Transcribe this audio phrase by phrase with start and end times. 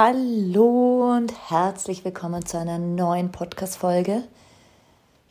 [0.00, 4.22] Hallo und herzlich willkommen zu einer neuen Podcast-Folge.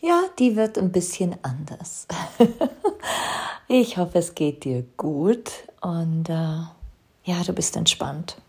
[0.02, 2.06] Ja, die wird ein bisschen anders.
[3.70, 6.34] ich hoffe, es geht dir gut und äh,
[7.24, 8.42] ja, du bist entspannt.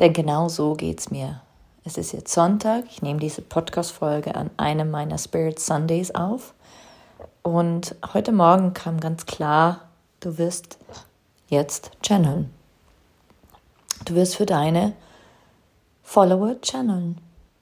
[0.00, 1.42] Denn genau so geht es mir.
[1.84, 2.86] Es ist jetzt Sonntag.
[2.90, 6.54] Ich nehme diese Podcast-Folge an einem meiner Spirit Sundays auf.
[7.44, 9.82] Und heute Morgen kam ganz klar,
[10.18, 10.76] du wirst
[11.46, 12.52] jetzt channeln.
[14.08, 14.94] Du wirst für deine
[16.02, 17.18] Follower channeln.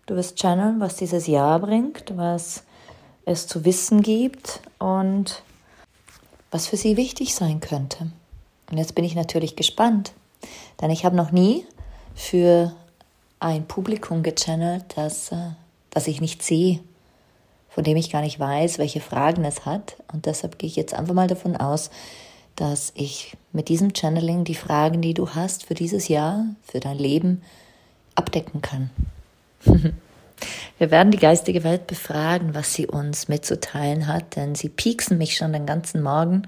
[0.06, 2.62] Du wirst channeln, was dieses Jahr bringt, was
[3.24, 5.42] es zu wissen gibt und
[6.52, 8.12] was für sie wichtig sein könnte.
[8.70, 10.12] Und jetzt bin ich natürlich gespannt,
[10.80, 11.66] denn ich habe noch nie
[12.14, 12.72] für
[13.40, 15.50] ein Publikum gechannelt, das, äh,
[15.90, 16.78] das ich nicht sehe,
[17.68, 19.96] von dem ich gar nicht weiß, welche Fragen es hat.
[20.12, 21.90] Und deshalb gehe ich jetzt einfach mal davon aus,
[22.56, 26.98] dass ich mit diesem Channeling die Fragen, die du hast für dieses Jahr, für dein
[26.98, 27.42] Leben,
[28.14, 28.90] abdecken kann.
[30.78, 35.36] Wir werden die geistige Welt befragen, was sie uns mitzuteilen hat, denn sie pieksen mich
[35.36, 36.42] schon den ganzen Morgen.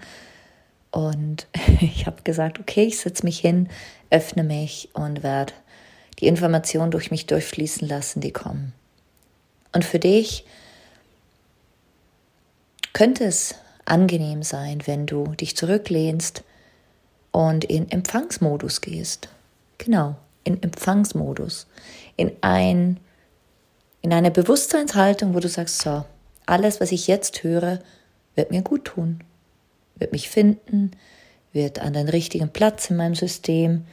[0.90, 1.46] Und
[1.80, 3.68] ich habe gesagt, okay, ich setze mich hin,
[4.10, 5.52] öffne mich und werde
[6.18, 8.72] die Informationen durch mich durchfließen lassen, die kommen.
[9.72, 10.44] Und für dich
[12.92, 13.54] könnte es
[13.88, 16.44] angenehm sein, wenn du dich zurücklehnst
[17.30, 19.28] und in Empfangsmodus gehst.
[19.78, 21.66] Genau, in Empfangsmodus.
[22.16, 22.98] In ein,
[24.02, 26.04] in eine Bewusstseinshaltung, wo du sagst, so,
[26.46, 27.80] alles, was ich jetzt höre,
[28.34, 29.22] wird mir gut tun,
[29.96, 30.92] wird mich finden,
[31.52, 33.84] wird an den richtigen Platz in meinem System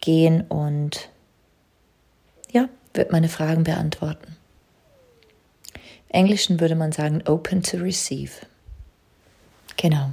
[0.00, 1.08] gehen und
[2.52, 4.36] ja, wird meine Fragen beantworten.
[5.74, 8.32] Im Englischen würde man sagen, open to receive.
[9.80, 10.10] Genau.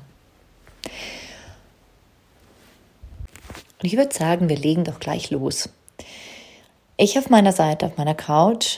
[3.79, 5.69] Und ich würde sagen, wir legen doch gleich los.
[6.95, 8.77] Ich auf meiner Seite, auf meiner Couch,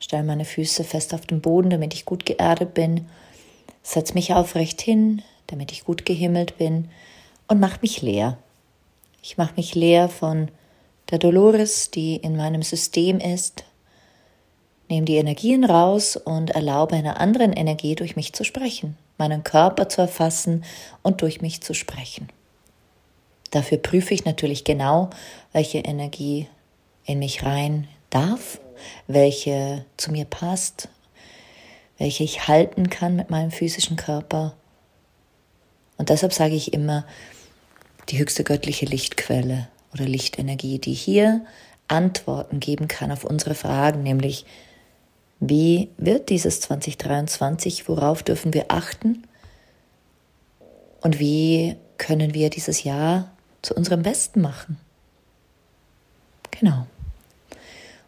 [0.00, 3.06] stelle meine Füße fest auf den Boden, damit ich gut geerdet bin,
[3.82, 6.88] setze mich aufrecht hin, damit ich gut gehimmelt bin
[7.46, 8.38] und mache mich leer.
[9.22, 10.48] Ich mache mich leer von
[11.10, 13.64] der Dolores, die in meinem System ist,
[14.88, 19.88] nehme die Energien raus und erlaube einer anderen Energie durch mich zu sprechen meinen Körper
[19.88, 20.64] zu erfassen
[21.02, 22.28] und durch mich zu sprechen.
[23.50, 25.10] Dafür prüfe ich natürlich genau,
[25.52, 26.48] welche Energie
[27.04, 28.58] in mich rein darf,
[29.06, 30.88] welche zu mir passt,
[31.98, 34.54] welche ich halten kann mit meinem physischen Körper.
[35.96, 37.06] Und deshalb sage ich immer,
[38.08, 41.44] die höchste göttliche Lichtquelle oder Lichtenergie, die hier
[41.88, 44.44] Antworten geben kann auf unsere Fragen, nämlich
[45.40, 47.88] wie wird dieses 2023?
[47.88, 49.24] Worauf dürfen wir achten?
[51.00, 53.30] Und wie können wir dieses Jahr
[53.62, 54.78] zu unserem Besten machen?
[56.50, 56.86] Genau.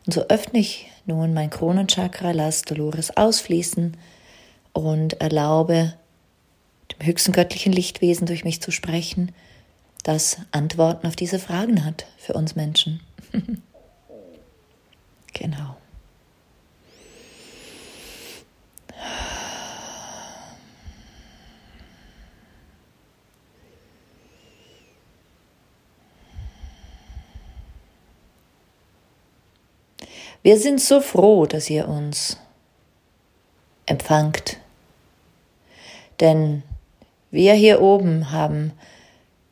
[0.07, 3.97] Und so öffne ich nun mein Kronenchakra, lasse Dolores ausfließen
[4.73, 5.95] und erlaube
[6.93, 9.33] dem höchsten göttlichen Lichtwesen durch mich zu sprechen,
[10.05, 13.01] das Antworten auf diese Fragen hat für uns Menschen.
[15.33, 15.77] genau.
[30.47, 32.37] Wir sind so froh, dass ihr uns
[33.85, 34.59] empfangt.
[36.21, 36.63] Denn
[37.33, 38.71] wir hier oben haben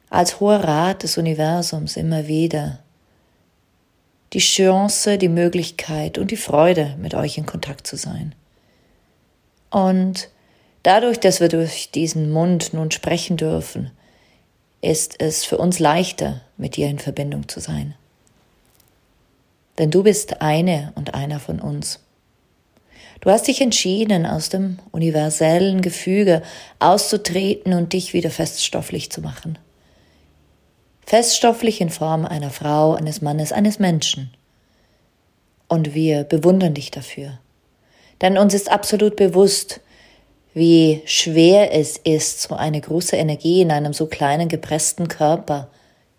[0.08, 2.78] als hoher Rat des Universums immer wieder
[4.34, 8.32] die Chance, die Möglichkeit und die Freude, mit euch in Kontakt zu sein.
[9.70, 10.28] Und
[10.84, 13.90] dadurch, dass wir durch diesen Mund nun sprechen dürfen,
[14.80, 17.96] ist es für uns leichter, mit dir in Verbindung zu sein.
[19.78, 22.00] Denn du bist eine und einer von uns.
[23.20, 26.42] Du hast dich entschieden, aus dem universellen Gefüge
[26.78, 29.58] auszutreten und dich wieder feststofflich zu machen.
[31.06, 34.32] Feststofflich in Form einer Frau, eines Mannes, eines Menschen.
[35.68, 37.38] Und wir bewundern dich dafür.
[38.20, 39.80] Denn uns ist absolut bewusst,
[40.54, 45.68] wie schwer es ist, so eine große Energie in einem so kleinen gepressten Körper,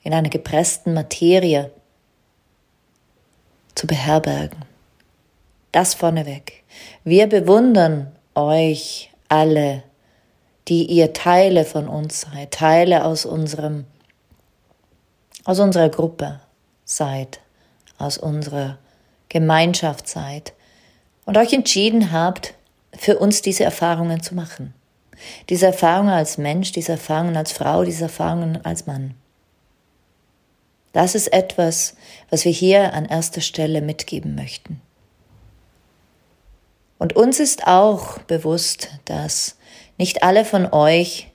[0.04, 1.72] in einer gepressten Materie
[3.76, 4.66] zu beherbergen.
[5.72, 6.64] Das vorneweg.
[7.04, 9.84] Wir bewundern euch alle,
[10.68, 13.86] die ihr Teile von uns seid, Teile aus unserem,
[15.44, 16.40] aus unserer Gruppe
[16.86, 17.40] seid,
[17.98, 18.78] aus unserer
[19.30, 20.54] Gemeinschaft seid
[21.26, 22.54] und euch entschieden habt,
[22.98, 24.74] für uns diese Erfahrungen zu machen.
[25.50, 29.16] Diese Erfahrungen als Mensch, diese Erfahrungen als Frau, diese Erfahrungen als Mann.
[30.96, 31.96] Das ist etwas,
[32.30, 34.80] was wir hier an erster Stelle mitgeben möchten.
[36.98, 39.58] Und uns ist auch bewusst, dass
[39.98, 41.28] nicht alle von euch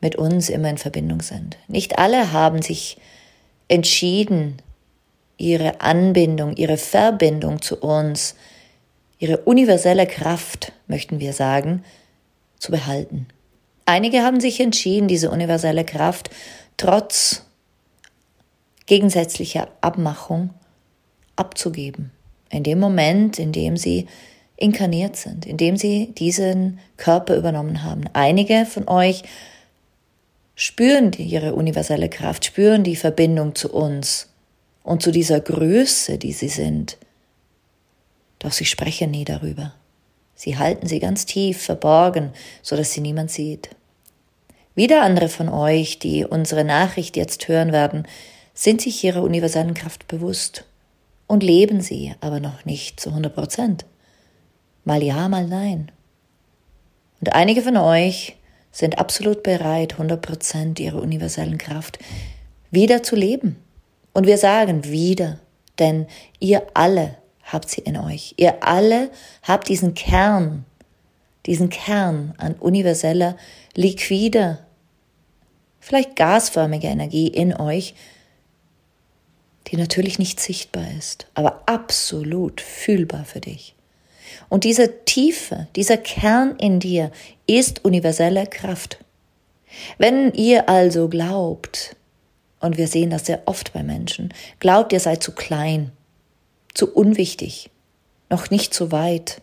[0.00, 1.56] mit uns immer in Verbindung sind.
[1.68, 2.98] Nicht alle haben sich
[3.68, 4.60] entschieden,
[5.36, 8.34] ihre Anbindung, ihre Verbindung zu uns
[9.20, 11.84] ihre universelle Kraft, möchten wir sagen,
[12.58, 13.28] zu behalten.
[13.86, 16.30] Einige haben sich entschieden, diese universelle Kraft
[16.76, 17.43] trotz
[18.86, 20.50] gegensätzlicher Abmachung
[21.36, 22.10] abzugeben.
[22.50, 24.06] In dem Moment, in dem sie
[24.56, 28.04] inkarniert sind, in dem sie diesen Körper übernommen haben.
[28.12, 29.22] Einige von euch
[30.54, 34.28] spüren ihre universelle Kraft, spüren die Verbindung zu uns
[34.84, 36.98] und zu dieser Größe, die sie sind.
[38.38, 39.74] Doch sie sprechen nie darüber.
[40.34, 42.30] Sie halten sie ganz tief verborgen,
[42.62, 43.70] so dass sie niemand sieht.
[44.74, 48.06] Wieder andere von euch, die unsere Nachricht jetzt hören werden,
[48.54, 50.64] sind sich ihrer universellen Kraft bewusst
[51.26, 53.84] und leben sie, aber noch nicht zu 100 Prozent.
[54.84, 55.90] Mal ja, mal nein.
[57.20, 58.36] Und einige von euch
[58.70, 61.98] sind absolut bereit, 100 Prozent ihrer universellen Kraft
[62.70, 63.56] wieder zu leben.
[64.12, 65.38] Und wir sagen wieder,
[65.78, 66.06] denn
[66.38, 68.34] ihr alle habt sie in euch.
[68.36, 69.10] Ihr alle
[69.42, 70.64] habt diesen Kern,
[71.46, 73.36] diesen Kern an universeller,
[73.74, 74.60] liquider,
[75.80, 77.94] vielleicht gasförmiger Energie in euch,
[79.68, 83.74] die natürlich nicht sichtbar ist, aber absolut fühlbar für dich.
[84.48, 87.10] Und diese Tiefe, dieser Kern in dir
[87.46, 88.98] ist universelle Kraft.
[89.98, 91.96] Wenn ihr also glaubt,
[92.60, 95.92] und wir sehen das sehr oft bei Menschen, glaubt, ihr seid zu klein,
[96.74, 97.70] zu unwichtig,
[98.30, 99.42] noch nicht zu weit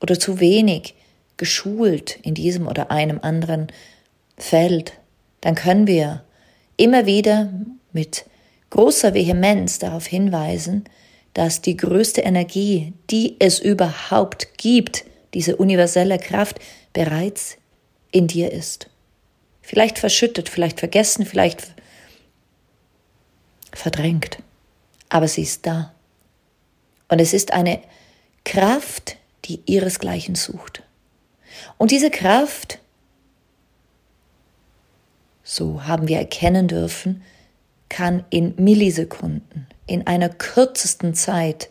[0.00, 0.94] oder zu wenig
[1.36, 3.68] geschult in diesem oder einem anderen
[4.36, 4.94] Feld,
[5.40, 6.24] dann können wir
[6.76, 7.52] immer wieder
[7.92, 8.24] mit
[8.70, 10.84] großer Vehemenz darauf hinweisen,
[11.34, 15.04] dass die größte Energie, die es überhaupt gibt,
[15.34, 16.58] diese universelle Kraft,
[16.92, 17.58] bereits
[18.10, 18.88] in dir ist.
[19.60, 21.74] Vielleicht verschüttet, vielleicht vergessen, vielleicht
[23.72, 24.38] verdrängt,
[25.08, 25.92] aber sie ist da.
[27.08, 27.80] Und es ist eine
[28.44, 30.82] Kraft, die ihresgleichen sucht.
[31.78, 32.78] Und diese Kraft,
[35.42, 37.22] so haben wir erkennen dürfen,
[37.88, 41.70] kann in Millisekunden, in einer kürzesten Zeit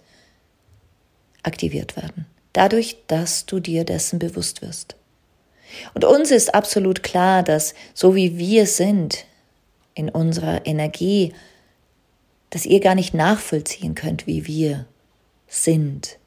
[1.44, 2.26] aktiviert werden.
[2.54, 4.96] Dadurch, dass du dir dessen bewusst wirst.
[5.94, 9.26] Und uns ist absolut klar, dass so wie wir sind
[9.94, 11.34] in unserer Energie,
[12.50, 14.86] dass ihr gar nicht nachvollziehen könnt, wie wir
[15.48, 16.18] sind.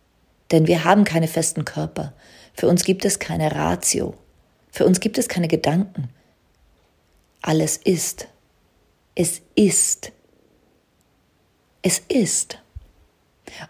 [0.50, 2.12] Denn wir haben keine festen Körper.
[2.54, 4.14] Für uns gibt es keine Ratio.
[4.71, 6.09] Für uns gibt es keine Gedanken.
[7.40, 8.28] Alles ist.
[9.20, 10.12] Es ist.
[11.82, 12.58] Es ist.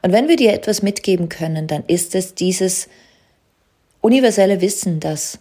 [0.03, 2.87] Und wenn wir dir etwas mitgeben können, dann ist es dieses
[4.03, 5.39] universelle Wissen, dass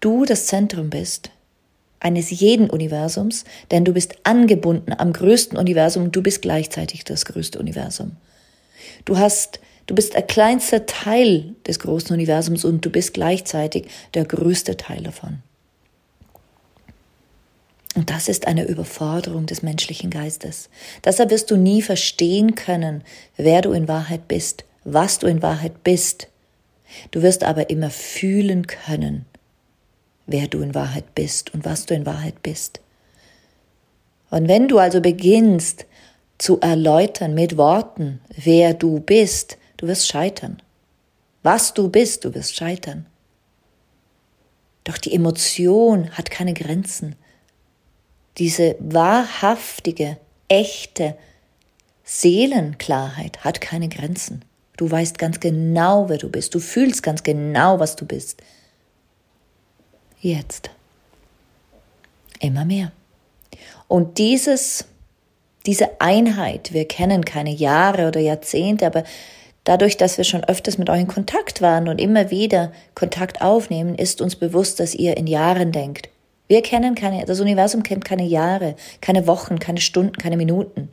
[0.00, 1.30] du das Zentrum bist
[1.98, 7.24] eines jeden Universums, denn du bist angebunden am größten Universum und du bist gleichzeitig das
[7.24, 8.16] größte Universum.
[9.06, 14.26] Du hast, du bist ein kleinster Teil des großen Universums und du bist gleichzeitig der
[14.26, 15.42] größte Teil davon.
[17.94, 20.70] Und das ist eine Überforderung des menschlichen Geistes.
[21.04, 23.02] Deshalb wirst du nie verstehen können,
[23.36, 26.28] wer du in Wahrheit bist, was du in Wahrheit bist.
[27.10, 29.26] Du wirst aber immer fühlen können,
[30.26, 32.80] wer du in Wahrheit bist und was du in Wahrheit bist.
[34.30, 35.84] Und wenn du also beginnst,
[36.38, 40.60] zu erläutern mit Worten, wer du bist, du wirst scheitern.
[41.42, 43.06] Was du bist, du wirst scheitern.
[44.84, 47.14] Doch die Emotion hat keine Grenzen.
[48.38, 50.16] Diese wahrhaftige,
[50.48, 51.16] echte
[52.04, 54.44] Seelenklarheit hat keine Grenzen.
[54.76, 56.54] Du weißt ganz genau, wer du bist.
[56.54, 58.42] Du fühlst ganz genau, was du bist.
[60.20, 60.70] Jetzt.
[62.40, 62.92] Immer mehr.
[63.88, 64.86] Und dieses,
[65.66, 69.04] diese Einheit, wir kennen keine Jahre oder Jahrzehnte, aber
[69.64, 73.94] dadurch, dass wir schon öfters mit euch in Kontakt waren und immer wieder Kontakt aufnehmen,
[73.94, 76.08] ist uns bewusst, dass ihr in Jahren denkt.
[76.52, 80.90] Wir kennen keine, das Universum kennt keine Jahre, keine Wochen, keine Stunden, keine Minuten.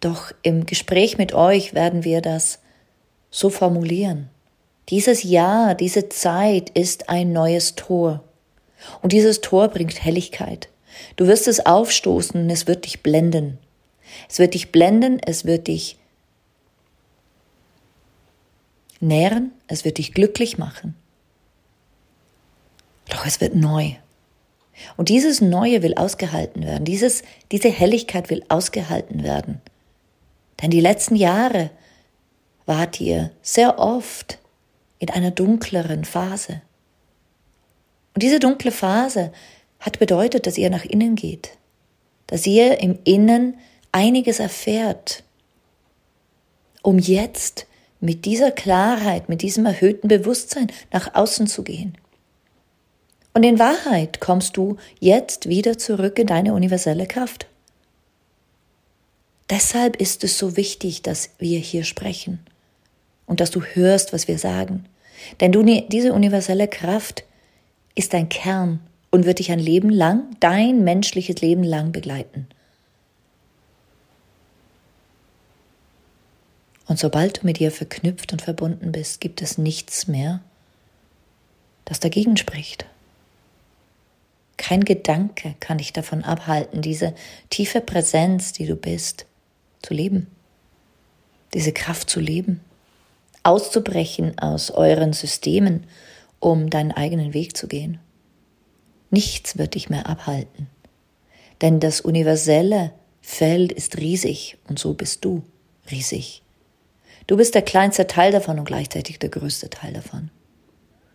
[0.00, 2.60] Doch im Gespräch mit euch werden wir das
[3.30, 4.30] so formulieren.
[4.88, 8.24] Dieses Jahr, diese Zeit ist ein neues Tor.
[9.02, 10.70] Und dieses Tor bringt Helligkeit.
[11.16, 13.58] Du wirst es aufstoßen und es wird dich blenden.
[14.26, 15.98] Es wird dich blenden, es wird dich
[19.00, 20.94] nähren, es wird dich glücklich machen.
[23.08, 23.92] Doch es wird neu.
[24.96, 26.84] Und dieses Neue will ausgehalten werden.
[26.84, 29.60] Dieses, diese Helligkeit will ausgehalten werden.
[30.60, 31.70] Denn die letzten Jahre
[32.66, 34.38] wart ihr sehr oft
[34.98, 36.62] in einer dunkleren Phase.
[38.14, 39.32] Und diese dunkle Phase
[39.80, 41.56] hat bedeutet, dass ihr nach innen geht,
[42.28, 43.58] dass ihr im Innen
[43.90, 45.24] einiges erfährt,
[46.82, 47.66] um jetzt
[48.00, 51.96] mit dieser Klarheit, mit diesem erhöhten Bewusstsein nach außen zu gehen.
[53.34, 57.46] Und in Wahrheit kommst du jetzt wieder zurück in deine universelle Kraft.
[59.48, 62.40] Deshalb ist es so wichtig, dass wir hier sprechen
[63.26, 64.86] und dass du hörst, was wir sagen.
[65.40, 67.24] Denn du, diese universelle Kraft
[67.94, 72.48] ist dein Kern und wird dich ein Leben lang, dein menschliches Leben lang begleiten.
[76.86, 80.40] Und sobald du mit ihr verknüpft und verbunden bist, gibt es nichts mehr,
[81.84, 82.86] das dagegen spricht.
[84.56, 87.14] Kein Gedanke kann dich davon abhalten, diese
[87.50, 89.26] tiefe Präsenz, die du bist,
[89.82, 90.28] zu leben.
[91.54, 92.60] Diese Kraft zu leben.
[93.42, 95.86] Auszubrechen aus euren Systemen,
[96.38, 97.98] um deinen eigenen Weg zu gehen.
[99.10, 100.68] Nichts wird dich mehr abhalten.
[101.60, 105.42] Denn das universelle Feld ist riesig und so bist du
[105.90, 106.42] riesig.
[107.26, 110.30] Du bist der kleinste Teil davon und gleichzeitig der größte Teil davon.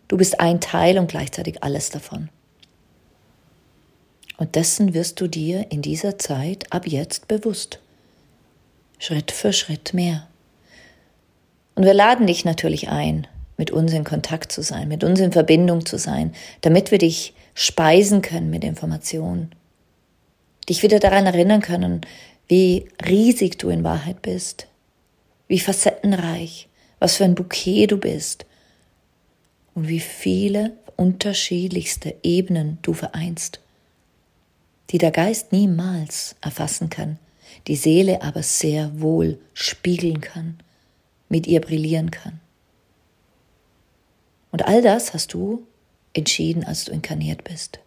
[0.08, 2.30] Du bist ein Teil und gleichzeitig alles davon.
[4.38, 7.80] Und dessen wirst du dir in dieser Zeit ab jetzt bewusst.
[9.00, 10.28] Schritt für Schritt mehr.
[11.74, 13.26] Und wir laden dich natürlich ein,
[13.56, 17.34] mit uns in Kontakt zu sein, mit uns in Verbindung zu sein, damit wir dich
[17.54, 19.50] speisen können mit Informationen.
[20.68, 22.02] Dich wieder daran erinnern können,
[22.46, 24.68] wie riesig du in Wahrheit bist,
[25.48, 26.68] wie facettenreich,
[27.00, 28.46] was für ein Bouquet du bist
[29.74, 33.60] und wie viele unterschiedlichste Ebenen du vereinst
[34.90, 37.18] die der Geist niemals erfassen kann,
[37.66, 40.58] die Seele aber sehr wohl spiegeln kann,
[41.28, 42.40] mit ihr brillieren kann.
[44.50, 45.66] Und all das hast du
[46.14, 47.80] entschieden, als du inkarniert bist.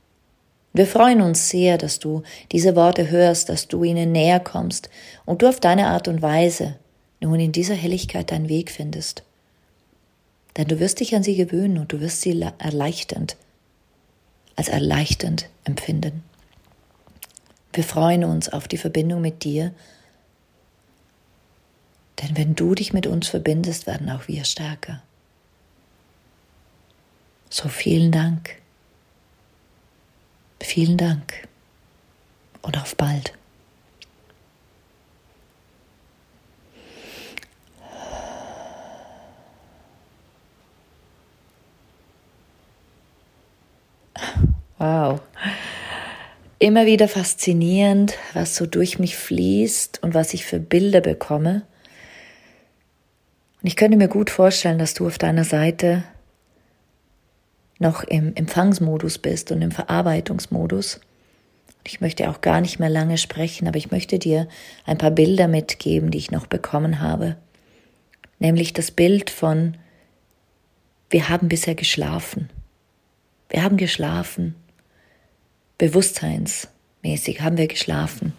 [0.73, 4.89] Wir freuen uns sehr, dass du diese Worte hörst, dass du ihnen näher kommst
[5.25, 6.77] und du auf deine Art und Weise
[7.19, 9.23] nun in dieser Helligkeit deinen Weg findest.
[10.55, 13.35] Denn du wirst dich an sie gewöhnen und du wirst sie erleichternd,
[14.55, 16.23] als erleichternd empfinden.
[17.73, 19.73] Wir freuen uns auf die Verbindung mit dir,
[22.21, 25.01] denn wenn du dich mit uns verbindest, werden auch wir stärker.
[27.49, 28.57] So vielen Dank.
[30.61, 31.47] Vielen Dank
[32.61, 33.33] und auf bald.
[44.77, 45.21] Wow
[46.61, 51.63] immer wieder faszinierend, was so durch mich fließt und was ich für Bilder bekomme.
[53.61, 56.03] Und ich könnte mir gut vorstellen, dass du auf deiner Seite
[57.79, 61.01] noch im Empfangsmodus bist und im Verarbeitungsmodus.
[61.83, 64.47] Ich möchte auch gar nicht mehr lange sprechen, aber ich möchte dir
[64.85, 67.37] ein paar Bilder mitgeben, die ich noch bekommen habe.
[68.37, 69.77] Nämlich das Bild von,
[71.09, 72.51] wir haben bisher geschlafen.
[73.49, 74.60] Wir haben geschlafen
[75.81, 78.33] bewusstseinsmäßig haben wir geschlafen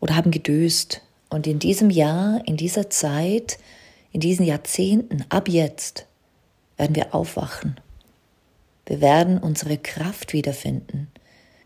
[0.00, 1.02] oder haben gedöst.
[1.28, 3.58] Und in diesem Jahr, in dieser Zeit,
[4.10, 6.06] in diesen Jahrzehnten, ab jetzt,
[6.78, 7.78] werden wir aufwachen.
[8.86, 11.08] Wir werden unsere Kraft wiederfinden.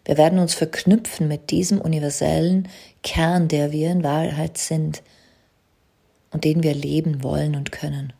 [0.04, 2.68] Wir werden uns verknüpfen mit diesem universellen
[3.04, 5.04] Kern, der wir in Wahrheit sind
[6.32, 8.12] und den wir leben wollen und können.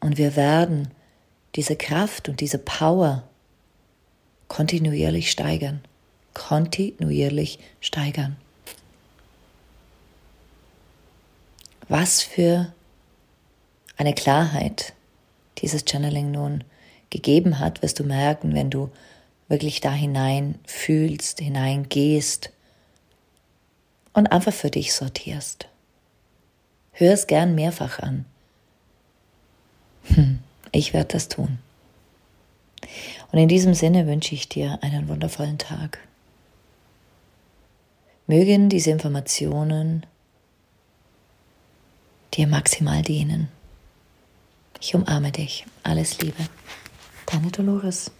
[0.00, 0.88] Und wir werden
[1.54, 3.27] diese Kraft und diese Power
[4.48, 5.80] kontinuierlich steigern.
[6.34, 8.36] Kontinuierlich steigern.
[11.88, 12.72] was für
[13.96, 14.92] eine Klarheit
[15.58, 16.64] dieses Channeling nun
[17.10, 18.90] gegeben hat, wirst du merken, wenn du
[19.48, 22.50] wirklich da hinein fühlst, hineingehst
[24.12, 25.68] und einfach für dich sortierst.
[26.92, 28.26] Hör es gern mehrfach an.
[30.04, 30.40] Hm,
[30.72, 31.58] ich werde das tun.
[33.30, 35.98] Und in diesem Sinne wünsche ich dir einen wundervollen Tag.
[38.26, 40.06] Mögen diese Informationen
[42.34, 43.48] dir maximal dienen.
[44.80, 45.66] Ich umarme dich.
[45.82, 46.46] Alles Liebe.
[47.26, 48.10] Deine Dolores.